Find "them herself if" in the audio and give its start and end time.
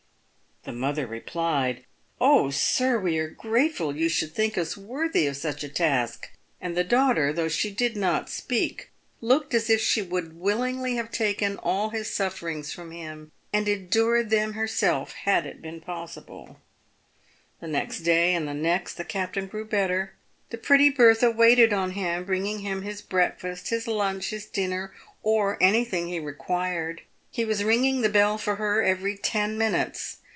14.29-15.27